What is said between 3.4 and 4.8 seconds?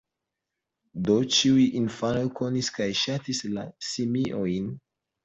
la simiojn.